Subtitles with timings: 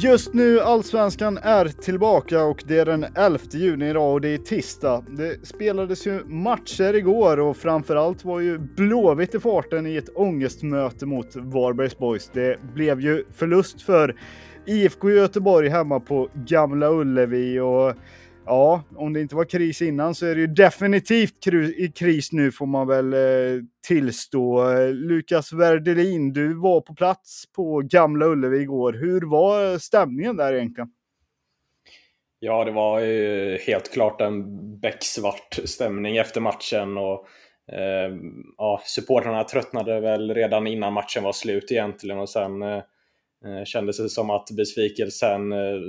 [0.00, 4.38] Just nu Allsvenskan är tillbaka och det är den 11 juni idag och det är
[4.38, 5.04] tisdag.
[5.08, 11.06] Det spelades ju matcher igår och framförallt var ju Blåvitt i farten i ett ångestmöte
[11.06, 12.30] mot Varbergs Boys.
[12.32, 14.16] Det blev ju förlust för
[14.66, 17.94] IFK Göteborg hemma på Gamla Ullevi och
[18.48, 21.46] ja, om det inte var kris innan så är det ju definitivt
[21.76, 24.74] i kris nu får man väl eh, tillstå.
[24.92, 28.92] Lukas Werdelin, du var på plats på Gamla Ullevi igår.
[28.92, 30.90] Hur var stämningen där egentligen?
[32.40, 34.44] Ja, det var ju helt klart en
[34.80, 37.26] becksvart stämning efter matchen och
[37.72, 38.16] eh,
[38.56, 42.82] ja, supportrarna tröttnade väl redan innan matchen var slut egentligen och sen eh,
[43.44, 45.80] eh kändes det som att besvikelsen eh,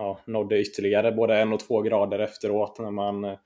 [0.00, 3.36] ja, nådde ytterligare både en och två grader efteråt när man eh,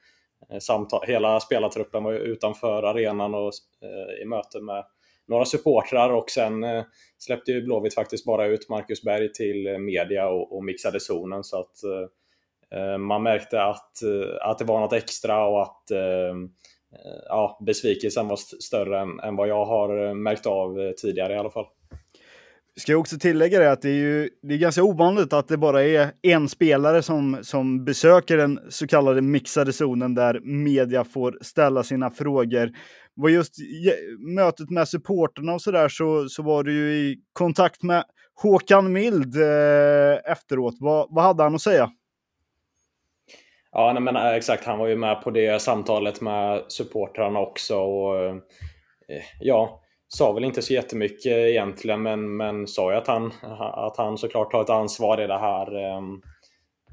[0.60, 3.52] samtal, hela spelartruppen var utanför arenan och
[3.82, 4.84] eh, i möte med
[5.26, 6.84] några supportrar och sen eh,
[7.18, 11.44] släppte ju Blåvitt faktiskt bara ut Marcus Berg till eh, media och, och mixade zonen
[11.44, 13.92] så att eh, eh man märkte att,
[14.40, 15.82] att det var något extra och att
[17.28, 21.66] ja, besvikelsen var större än, än vad jag har märkt av tidigare i alla fall.
[22.76, 25.56] Ska jag också tillägga det att det är ju det är ganska ovanligt att det
[25.56, 31.38] bara är en spelare som, som besöker den så kallade mixade zonen där media får
[31.40, 32.70] ställa sina frågor.
[33.14, 33.54] Var just
[34.34, 38.04] mötet med supporterna och sådär så, så var du ju i kontakt med
[38.42, 40.74] Håkan Mild eh, efteråt.
[40.80, 41.90] Vad, vad hade han att säga?
[43.72, 44.64] Ja, nej, men eh, exakt.
[44.64, 47.76] Han var ju med på det samtalet med supportrarna också.
[47.76, 48.34] Och, eh,
[49.40, 49.80] ja,
[50.14, 54.52] sa väl inte så jättemycket egentligen men, men sa ju att han, att han såklart
[54.52, 55.74] har ett ansvar i det här.
[55.76, 56.22] Ehm,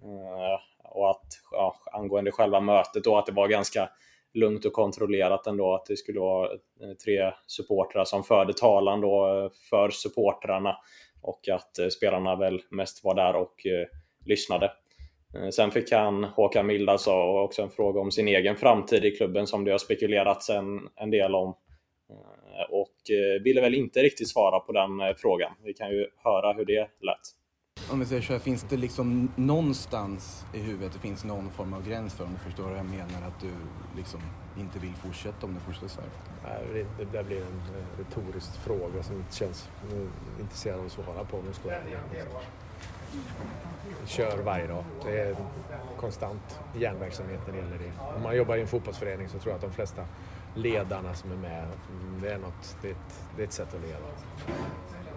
[0.03, 3.89] eh, och att ja, angående själva mötet då att det var ganska
[4.33, 5.73] lugnt och kontrollerat ändå.
[5.73, 10.77] Att det skulle vara eh, tre supportrar som förde talan då eh, för supportrarna
[11.21, 13.87] och att eh, spelarna väl mest var där och eh,
[14.25, 14.71] lyssnade.
[15.53, 19.47] Sen fick han, Håkan Milda sa, också en fråga om sin egen framtid i klubben
[19.47, 21.55] som det har spekulerats en, en del om
[22.69, 25.51] och eh, ville väl inte riktigt svara på den eh, frågan.
[25.63, 27.35] Vi kan ju höra hur det lät.
[27.91, 31.73] Om vi säger så här, finns det liksom någonstans i huvudet, det finns någon form
[31.73, 33.51] av gräns för om du förstår vad jag menar, att du
[33.97, 34.19] liksom
[34.59, 36.09] inte vill fortsätta om det fortsätter så här?
[36.44, 39.69] Nej, det, det blir en eh, retorisk fråga som inte känns
[40.40, 41.69] intresserad av att svara på om jag ska
[44.06, 44.84] Kör varje dag.
[45.03, 45.35] Det är
[45.97, 48.16] konstant järnverksamhet när det gäller det.
[48.16, 50.06] Om man jobbar i en fotbollsförening så tror jag att de flesta
[50.56, 51.67] ledarna som är med.
[52.22, 54.06] Det är, något, det är, ett, det är ett sätt att leva.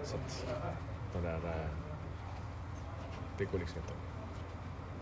[0.03, 0.45] Så att
[1.13, 1.69] det där, eh,
[3.37, 3.93] det går liksom inte.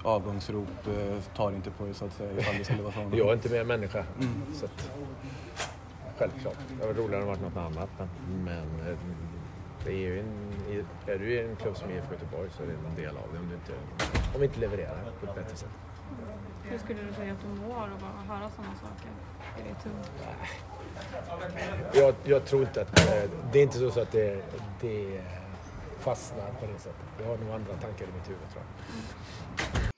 [0.03, 3.09] Avgångsrop eh, tar inte på det så att säga ifall det skulle vara så.
[3.11, 4.05] Jag är inte mer människa.
[4.19, 4.53] Mm.
[4.53, 4.91] Så att,
[6.17, 6.57] självklart.
[6.79, 7.89] Det var roligare än varit något annat.
[7.97, 8.97] Men, men eh,
[9.85, 10.53] det är, ju en,
[11.07, 13.39] är du i en klubb som IFK Göteborg så är det en del av det
[13.39, 13.73] om du inte,
[14.33, 15.69] om vi inte levererar på ett bättre sätt.
[16.63, 19.09] Hur skulle du säga att du mår av att höra sådana saker?
[19.57, 20.11] Är det tungt?
[21.93, 22.99] Jag, jag tror inte att...
[22.99, 24.43] Eh, det är inte så att det,
[24.81, 25.21] det
[25.99, 27.05] fastnar på det sättet.
[27.19, 29.93] Jag har nog andra tankar i mitt huvud tror jag.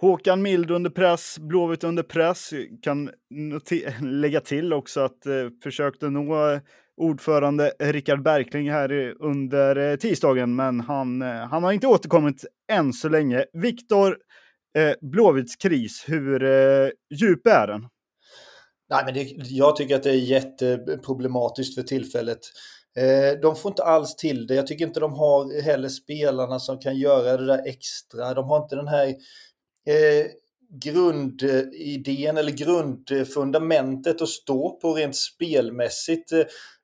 [0.00, 2.50] Håkan Mild under press, Blåvitt under press.
[2.82, 3.10] Kan
[4.00, 5.32] lägga till också att eh,
[5.62, 6.60] försökte nå
[6.96, 12.92] ordförande Rickard Berkling här under eh, tisdagen, men han, eh, han har inte återkommit än
[12.92, 13.44] så länge.
[13.52, 14.16] Viktor,
[14.78, 17.88] eh, Blåvitts kris, hur eh, djup är den?
[18.90, 22.38] Nej, men det, jag tycker att det är jätteproblematiskt för tillfället.
[22.96, 24.54] Eh, de får inte alls till det.
[24.54, 28.34] Jag tycker inte de har heller spelarna som kan göra det där extra.
[28.34, 29.06] De har inte den här
[29.86, 30.26] eh,
[30.80, 36.32] grundidén eller grundfundamentet att stå på rent spelmässigt.
[36.32, 36.38] Eh,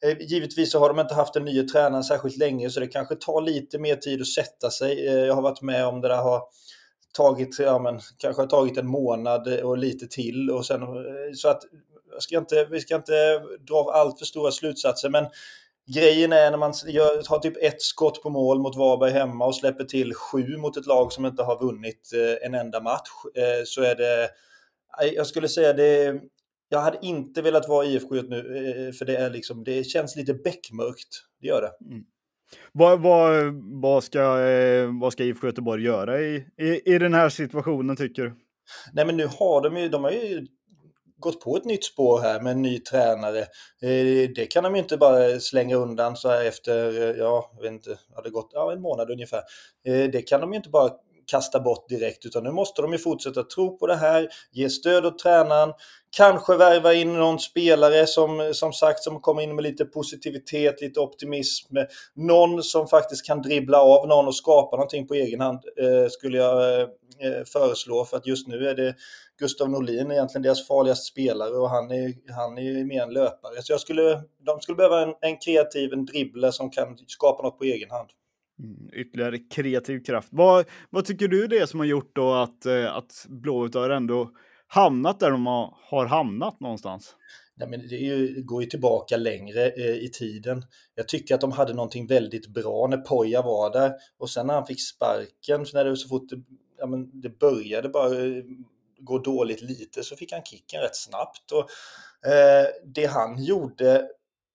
[0.05, 3.14] eh givetvis så har de inte haft en ny tränare särskilt länge så det kanske
[3.14, 5.06] tar lite mer tid att sätta sig.
[5.06, 6.43] Eh, jag har varit med om det där har
[7.13, 10.89] tagit, ja men kanske har tagit en månad eh, och lite till och sen eh,
[11.35, 11.63] så att
[12.19, 13.39] ska inte, vi ska inte
[13.69, 15.27] dra allt för stora slutsatser men
[15.95, 19.55] Grejen är när man gör, har typ ett skott på mål mot Varberg hemma och
[19.55, 23.09] släpper till sju mot ett lag som inte har vunnit eh, en enda match.
[23.65, 24.31] Så är det,
[25.15, 26.21] jag skulle säga det,
[26.69, 31.23] jag hade inte velat vara IFK nu, för det, är liksom, det känns lite beckmörkt.
[31.41, 31.87] Det gör det.
[31.91, 32.05] Mm.
[32.73, 37.29] Vad, vad, vad, ska, eh, vad ska IFK Göteborg göra i, i, i den här
[37.29, 38.35] situationen tycker du?
[38.93, 40.47] Nej men nu har de ju, de har ju
[41.19, 43.41] gått på ett nytt spår här med en ny tränare.
[43.83, 47.62] Eh, det kan de ju inte bara slänga undan så här efter, eh, ja, jag
[47.62, 49.41] vet inte, har det gått ja, en månad ungefär.
[49.85, 50.91] Det kan de ju inte bara
[51.31, 55.07] kasta bort direkt utan nu måste de ju fortsätta tro på det här, ge stöd
[55.07, 55.73] åt tränaren,
[56.17, 61.01] kanske värva in någon spelare som, som sagt som kommer in med lite positivitet, lite
[61.01, 61.77] optimism,
[62.15, 66.39] någon som faktiskt kan dribbla av någon och skapa någonting på egen hand eh, skulle
[66.39, 66.89] jag eh,
[67.21, 68.95] eh föreslå för att just nu är det
[69.39, 73.63] Gustav Norlin egentligen deras farligaste spelare och han är, han är mer en löpare.
[73.63, 77.59] Så jag skulle, de skulle behöva en, en kreativ, en dribbler som kan skapa något
[77.59, 78.09] på egen hand.
[78.59, 80.29] Mm, ytterligare kreativ kraft.
[80.33, 83.91] Vad, vad tycker du det är som har gjort då att, eh, att Blåvitt har
[83.91, 84.31] ändå
[84.67, 87.15] hamnat där de har, har hamnat någonstans?
[87.55, 90.65] Nej, men det ju, går ju tillbaka längre eh, i tiden.
[90.95, 94.55] Jag tycker att de hade någonting väldigt bra när Poja var där och sen när
[94.55, 96.43] han fick sparken, när det så fort det,
[96.79, 98.43] ja, men det började bara eh,
[98.99, 101.53] gå dåligt lite så fick han kicken rätt snabbt.
[101.53, 101.71] Och,
[102.31, 104.09] eh, det han gjorde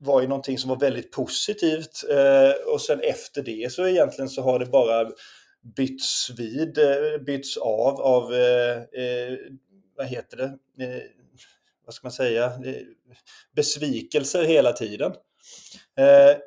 [0.04, 4.42] var ju någonting som var väldigt positivt eh, och sen efter det så egentligen så
[4.42, 5.12] har det bara
[5.76, 9.38] bytts vid, eh, bytts av av, eh,
[9.98, 10.58] vad heter det,
[11.86, 12.52] vad ska man säga,
[13.56, 15.14] besvikelser hela tiden.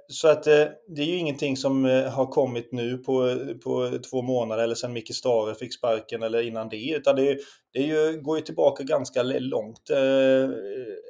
[0.08, 4.74] Så att det är ju ingenting som har kommit nu på, på två månader eller
[4.74, 7.38] sedan Micke Stare fick sparken eller innan det, utan det,
[7.72, 9.90] det är ju, går ju tillbaka ganska långt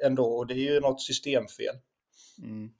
[0.04, 1.74] ändå och det är ju något systemfel.
[2.42, 2.70] Mm.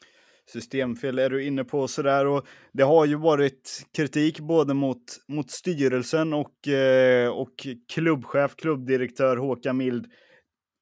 [0.52, 5.50] Systemfel är du inne på sådär och det har ju varit kritik både mot, mot
[5.50, 10.06] styrelsen och, eh, och klubbchef, klubbdirektör Håkan Mild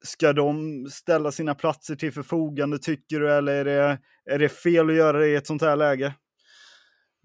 [0.04, 3.98] Ska de ställa sina platser till förfogande tycker du eller är det,
[4.30, 6.14] är det fel att göra det i ett sånt här läge?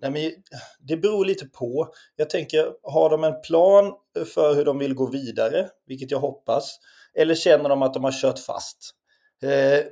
[0.01, 0.31] Nej, men
[0.79, 1.93] det beror lite på.
[2.15, 3.93] Jag tänker, har de en plan
[4.33, 6.79] för hur de vill gå vidare, vilket jag hoppas,
[7.13, 8.95] eller känner de att de har kört fast?
[9.43, 9.85] Eh,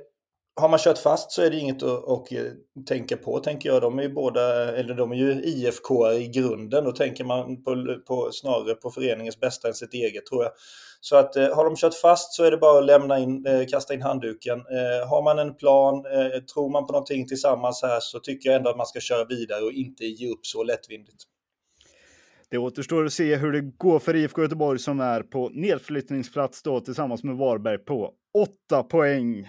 [0.58, 2.42] har man kört fast så är det inget att, att eh,
[2.88, 3.82] tänka på, tänker jag.
[3.82, 6.84] De är ju båda, eller de är ju IFK i grunden.
[6.84, 10.52] Då tänker man på, på, snarare på föreningens bästa än sitt eget, tror jag.
[11.00, 13.66] Så att eh, har de kört fast så är det bara att lämna in, eh,
[13.66, 14.58] kasta in handduken.
[14.58, 18.56] Eh, har man en plan, eh, tror man på någonting tillsammans här så tycker jag
[18.56, 21.24] ändå att man ska köra vidare och inte ge upp så lättvindigt.
[22.50, 26.80] Det återstår att se hur det går för IFK Göteborg som är på nedflyttningsplats då
[26.80, 29.48] tillsammans med Varberg på åtta poäng.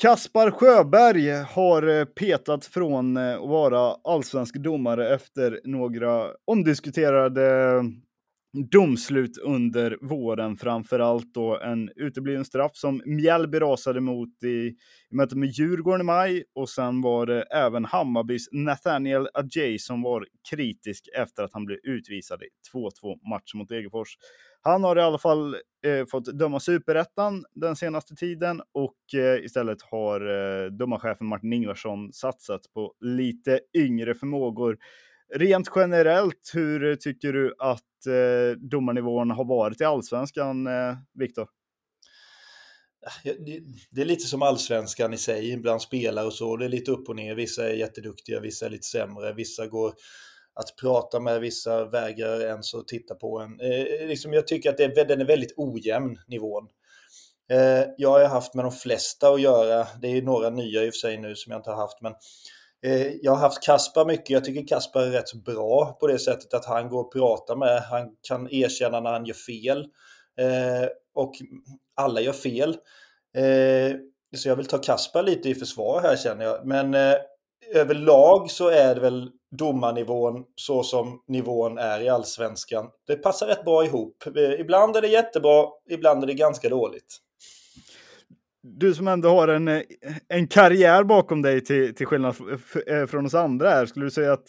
[0.00, 7.82] Kaspar Sjöberg har eh, petat från eh, att vara allsvensk domare efter några omdiskuterade
[8.70, 14.76] domslut under våren, framför allt då en utebliven straff som Mjällby rasade mot i, i
[15.10, 20.26] mötet med Djurgården i maj och sen var det även Hammarbys Nathaniel Adjei som var
[20.50, 24.16] kritisk efter att han blev utvisad i 2-2 match mot Degerfors.
[24.62, 29.82] Han har i alla fall eh, fått döma superettan den senaste tiden och eh, istället
[29.82, 34.78] har eh, domarchefen Martin Ingvarsson satsat på lite yngre förmågor.
[35.34, 41.48] Rent generellt, hur tycker du att eh, domarnivån har varit i allsvenskan, eh, Viktor?
[43.90, 46.56] Det är lite som allsvenskan i sig, bland spelare och så.
[46.56, 47.34] Det är lite upp och ner.
[47.34, 49.32] Vissa är jätteduktiga, vissa är lite sämre.
[49.32, 49.92] Vissa går
[50.54, 53.60] att prata med, vissa vägrar ens att titta på en.
[53.60, 56.68] Eh, liksom jag tycker att det är, den är väldigt ojämn, nivån.
[57.50, 59.86] Eh, jag har haft med de flesta att göra.
[60.02, 62.00] Det är några nya i och för sig nu som jag inte har haft.
[62.00, 62.12] Men
[62.82, 64.30] eh, jag har haft Kaspar mycket.
[64.30, 67.82] Jag tycker Kaspar är rätt bra på det sättet att han går och pratar med.
[67.82, 69.78] Han kan erkänna när han gör fel.
[70.40, 71.32] Eh, och
[71.96, 72.70] alla gör fel.
[73.36, 73.96] Eh,
[74.36, 76.66] så jag vill ta Kaspar lite i försvar här känner jag.
[76.66, 77.14] Men eh,
[77.74, 82.86] överlag så är det väl domarnivån så som nivån är i allsvenskan.
[83.06, 84.16] Det passar rätt bra ihop.
[84.58, 87.18] Ibland är det jättebra, ibland är det ganska dåligt.
[88.62, 89.68] Du som ändå har en,
[90.28, 92.36] en karriär bakom dig till, till skillnad
[92.86, 94.46] eh, från oss andra här, skulle du säga att,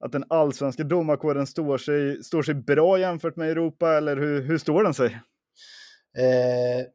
[0.00, 4.58] att den allsvenska domarkåren står sig, står sig bra jämfört med Europa eller hur, hur
[4.58, 5.20] står den sig?
[6.18, 6.86] Eh,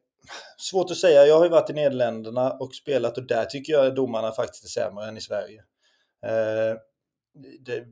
[0.58, 1.26] svårt att säga.
[1.26, 4.68] Jag har ju varit i Nederländerna och spelat och där tycker jag domarna faktiskt är
[4.68, 5.62] sämre än i Sverige.
[6.26, 6.76] Eh,
[7.60, 7.86] det är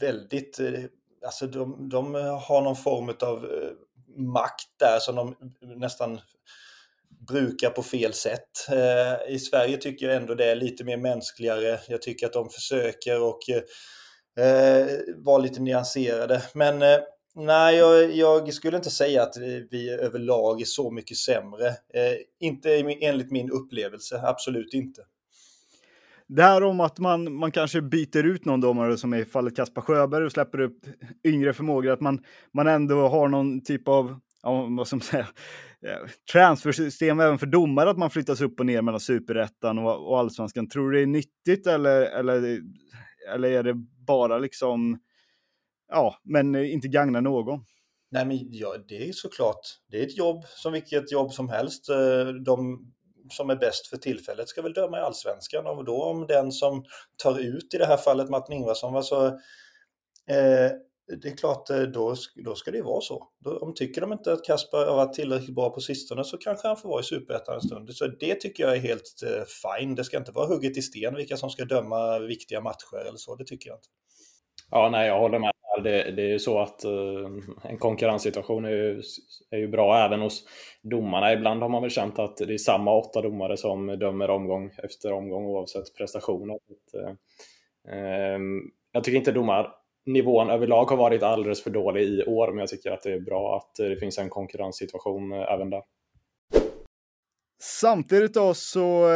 [0.00, 0.84] väldigt, eh,
[1.24, 3.70] alltså de, de har någon form av eh,
[4.16, 6.20] makt där som de nästan
[7.28, 8.68] brukar på fel sätt.
[8.70, 11.80] Eh, I Sverige tycker jag ändå det är lite mer mänskligare.
[11.88, 13.40] Jag tycker att de försöker och
[15.16, 16.42] vara lite nyanserade.
[16.54, 16.82] Men
[17.36, 19.36] Nej, jag, jag, skulle inte säga att
[19.70, 21.66] vi överlag är så mycket sämre.
[21.68, 25.02] Eh, inte enligt min upplevelse, absolut inte.
[26.26, 29.82] Det här om att man, man kanske byter ut någon domare som i fallet Kaspar
[29.82, 30.78] Sjöberg och släpper upp
[31.24, 35.26] yngre förmågor, att man, man ändå har någon typ av ja, vad som säga,
[35.86, 40.18] eh, transfersystem även för domare, att man flyttas upp och ner mellan superettan och, och
[40.18, 40.68] allsvenskan.
[40.68, 42.60] Tror du det är nyttigt eller, eller,
[43.34, 43.74] eller är det
[44.06, 44.98] bara liksom
[45.94, 47.64] ja, men inte gagnar någon.
[48.10, 49.60] Nej, men ja, det är såklart.
[49.90, 51.88] Det är ett jobb som vilket jobb som helst.
[51.88, 52.86] Eh, de
[53.30, 56.84] som är bäst för tillfället ska väl döma i allsvenskan och då om den som
[57.22, 59.26] tar ut i det här fallet Martin Ingvarsson, alltså,
[60.28, 60.70] eh,
[61.22, 63.28] det är klart, eh, då, då ska det vara så.
[63.38, 66.68] Då, om tycker de inte att Kasper har varit tillräckligt bra på sistone så kanske
[66.68, 67.94] han får vara i Superettan en stund.
[67.94, 69.44] Så det tycker jag är helt eh,
[69.78, 69.94] fine.
[69.94, 73.36] Det ska inte vara hugget i sten vilka som ska döma viktiga matcher eller så.
[73.36, 73.88] Det tycker jag inte.
[74.70, 77.30] Ja, nej, jag håller med det, det är ju så att eh,
[77.62, 79.02] en konkurrenssituation är ju,
[79.50, 80.44] är ju bra även hos
[80.82, 81.32] domarna.
[81.32, 85.12] Ibland har man väl känt att det är samma åtta domare som dömer omgång efter
[85.12, 86.54] omgång oavsett prestationer.
[86.54, 87.14] Att, eh,
[87.94, 88.60] ehm,
[88.92, 92.90] jag tycker inte domarnivån överlag har varit alldeles för dålig i år, men jag tycker
[92.90, 95.82] att det är bra att eh, det finns en konkurrenssituation även där.
[97.62, 99.08] Samtidigt då så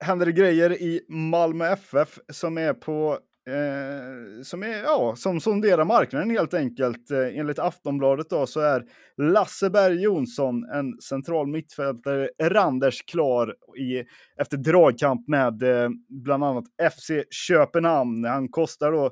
[0.00, 3.18] händer det grejer i Malmö FF som är på
[3.50, 7.10] Eh, som, är, ja, som sonderar marknaden helt enkelt.
[7.10, 8.84] Eh, enligt Aftonbladet då, så är
[9.16, 14.04] Lasse Berg Jonsson, en central mittfältare, Randers klar i,
[14.40, 18.24] efter dragkamp med eh, bland annat FC Köpenhamn.
[18.24, 19.10] Han kostar då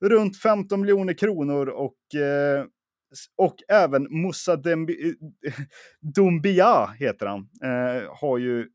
[0.00, 2.64] runt 15 miljoner kronor och eh,
[3.36, 5.14] och även Moussa Dembi,
[5.46, 5.52] eh,
[6.14, 8.66] Dumbia heter han, eh, har ju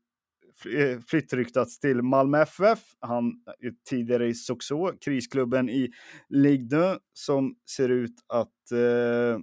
[1.08, 2.78] flyttryktats eh, till Malmö FF.
[3.00, 3.24] Han
[3.60, 5.90] är tidigare i Soxå, krisklubben i
[6.28, 9.38] Ligue 2, som ser ut att eh,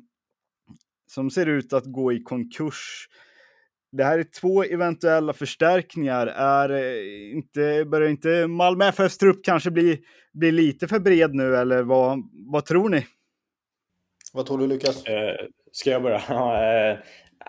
[1.11, 3.07] som ser ut att gå i konkurs.
[3.91, 6.27] Det här är två eventuella förstärkningar.
[6.27, 10.01] Är eh, inte, börjar inte Malmö FFs trupp kanske bli,
[10.33, 12.19] bli lite för bred nu, eller vad,
[12.51, 13.05] vad tror ni?
[14.33, 15.05] Vad tror du Lukas?
[15.05, 16.17] Eh, ska jag börja?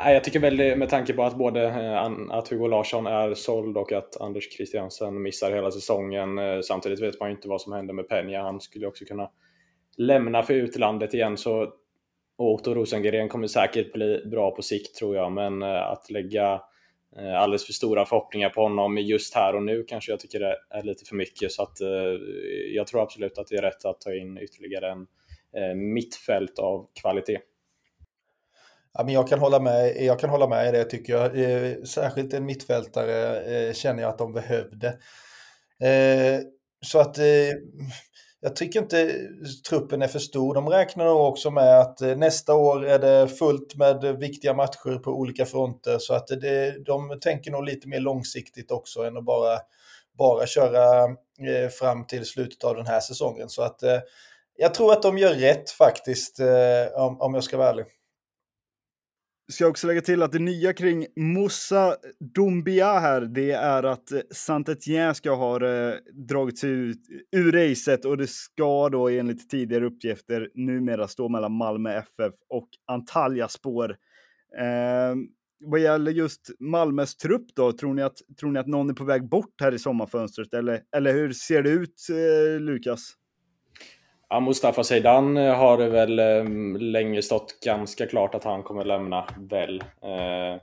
[0.05, 3.77] eh, jag tycker väl med tanke på att både eh, att Hugo Larsson är såld
[3.77, 6.39] och att Anders Christiansen missar hela säsongen.
[6.39, 8.43] Eh, samtidigt vet man ju inte vad som händer med Peña.
[8.43, 9.31] Han skulle också kunna
[9.97, 11.37] lämna för utlandet igen.
[11.37, 11.73] Så
[12.37, 16.61] Otto Rosengren kommer säkert bli bra på sikt tror jag, men eh, att lägga
[17.17, 20.57] eh, alldeles för stora förhoppningar på honom just här och nu kanske jag tycker det
[20.71, 21.53] är lite för mycket.
[21.53, 21.89] Så att eh,
[22.75, 25.07] jag tror absolut att det är rätt att ta in ytterligare en
[25.57, 27.39] Eh, mittfält av kvalitet.
[28.95, 31.39] Ja, men jag, kan hålla med, jag kan hålla med i det tycker jag.
[31.39, 34.99] Eh, särskilt en mittfältare eh, känner jag att de behövde.
[36.85, 37.19] Så att
[38.41, 39.13] jag tycker inte
[39.69, 40.55] truppen är för stor.
[40.55, 45.11] De räknar nog också med att nästa år är det fullt med viktiga matcher på
[45.11, 45.99] olika fronter.
[45.99, 49.59] Så att det, de tänker nog lite mer långsiktigt också än att bara,
[50.19, 51.09] bara köra
[51.79, 53.49] fram till slutet av den här säsongen.
[53.49, 53.83] Så att
[54.57, 57.85] jag tror att de gör rätt faktiskt, eh, om, om jag ska vara ärlig.
[59.53, 61.97] Ska också lägga till att det nya kring Moussa
[62.35, 67.01] Dumbia här, det är att eh, Saint-Étienne ska ha eh, dragits ut
[67.33, 72.69] ur racet och det ska då enligt tidigare uppgifter numera stå mellan Malmö FF och
[72.87, 73.97] Antalya spår.
[74.59, 75.15] Eh,
[75.65, 79.05] vad gäller just Malmös trupp då, tror ni, att, tror ni att någon är på
[79.05, 83.15] väg bort här i sommarfönstret eller, eller hur ser det ut, eh, Lukas?
[84.33, 86.45] Ja, Mustafa Zeidan eh, har det väl eh,
[86.79, 89.81] länge stått ganska klart att han kommer lämna väl.
[89.81, 90.61] Eh,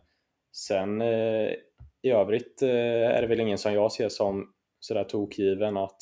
[0.56, 1.02] sen
[2.02, 6.02] i övrigt är det väl ingen som jag ser som sådär tokgiven att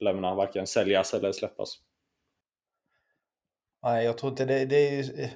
[0.00, 1.78] lämna, varken säljas eller släppas.
[3.82, 4.64] Nej, jag tror inte det.
[4.64, 5.30] det är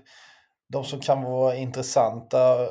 [0.69, 2.69] de som kan vara intressanta,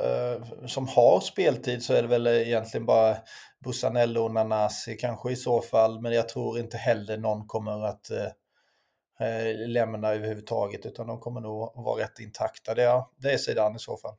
[0.67, 3.17] som har speltid så är det väl egentligen bara
[3.63, 6.01] Bussanello och Nanasi kanske i så fall.
[6.01, 8.11] Men jag tror inte heller någon kommer att
[9.19, 12.73] eh, lämna överhuvudtaget utan de kommer nog vara rätt intakta.
[12.73, 14.15] Det är, det är sidan i så fall.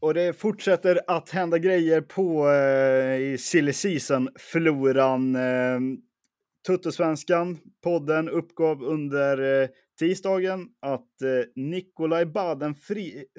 [0.00, 5.36] Och det fortsätter att hända grejer på eh, i silly season-floran.
[5.36, 5.80] Eh,
[6.66, 12.74] Tuttosvenskan, podden, uppgav under eh, tisdagen att eh, Nikolaj Baden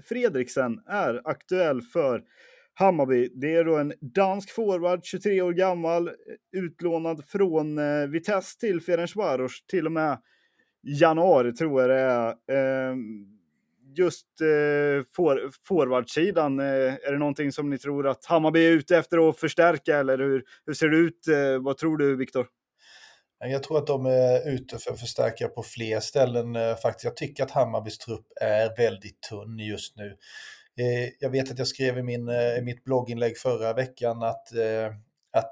[0.10, 2.24] Fredriksen är aktuell för
[2.74, 3.30] Hammarby.
[3.34, 6.12] Det är då en dansk forward, 23 år gammal,
[6.51, 10.18] utlånad från eh, Vitesse till Ferencvaros till och med
[10.84, 12.27] januari tror jag det är.
[12.30, 12.96] Eh,
[13.96, 18.98] just eh, for, forwardsidan, eh, är det någonting som ni tror att Hammarby är ute
[18.98, 21.27] efter att förstärka eller hur, hur ser det ut?
[21.27, 22.48] Eh, vad tror du Viktor?
[23.39, 27.03] Jag tror att de är ute för att förstärka på fler ställen eh, faktiskt.
[27.03, 30.18] Jag tycker att Hammarbys trupp är väldigt tunn just nu.
[30.80, 34.53] Eh, jag vet att jag skrev i, min, eh, i mitt blogginlägg förra veckan att,
[34.53, 34.86] eh,
[35.34, 35.51] att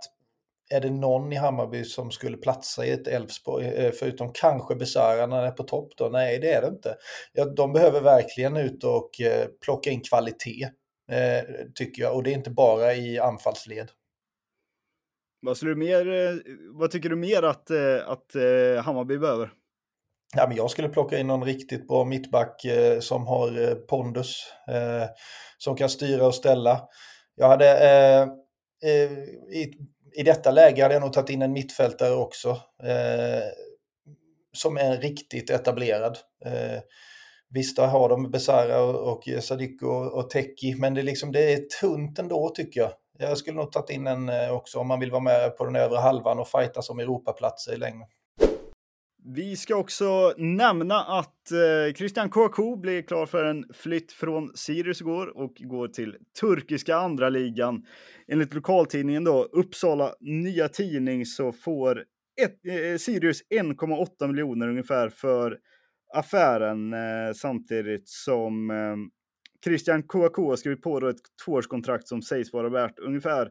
[0.72, 5.26] är det någon i Hammarby som skulle platsa i ett Elfsborg, eh, förutom kanske Besara
[5.28, 6.10] när han är på topp då?
[6.10, 6.98] Nej, det är det inte.
[7.34, 10.70] Ja, de behöver verkligen ut och eh, plocka in kvalitet,
[11.76, 12.16] tycker jag.
[12.16, 13.92] Och det är inte bara i anfallsled.
[15.42, 16.06] Vad, du mer,
[16.78, 17.72] vad tycker du mer att,
[18.06, 18.36] att
[18.86, 19.52] Hammarby behöver?
[20.36, 24.44] Ja, men jag skulle plocka in någon riktigt bra mittback eh, som har eh, pondus,
[24.68, 25.10] eh,
[25.58, 26.82] som kan styra och ställa.
[27.36, 28.22] Jag hade, eh,
[28.92, 29.12] eh,
[29.52, 29.74] i,
[30.16, 32.50] i detta läge hade jag nog tagit in en mittfältare också,
[32.84, 33.44] eh,
[34.54, 36.18] som är riktigt etablerad.
[36.46, 36.80] Eh,
[37.50, 41.54] visst, där har de Besara och, och Sadiko och, och Teki, men det, liksom, det
[41.54, 42.92] är tunt ändå tycker jag.
[43.20, 45.76] Jag skulle nog tagit in en eh, också om man vill vara med på den
[45.76, 48.08] övre halvan och fighta som Europaplatser i längden.
[49.26, 55.02] Vi ska också nämna att eh, Christian Kouakou blir klar för en flytt från Sirius
[55.02, 57.86] igår och går till turkiska andra ligan.
[58.28, 62.04] Enligt lokaltidningen då, Uppsala Nya Tidning, så får
[62.42, 65.58] ett, eh, Sirius 1,8 miljoner ungefär för
[66.14, 68.96] affären eh, samtidigt som eh,
[69.64, 73.50] Christian Kouakou har skrivit på då ett tvåårskontrakt som sägs vara värt ungefär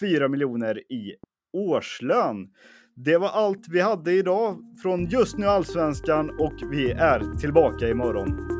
[0.00, 1.14] 4 miljoner i
[1.52, 2.48] årslön.
[2.94, 8.59] Det var allt vi hade idag från Just nu Allsvenskan och vi är tillbaka imorgon.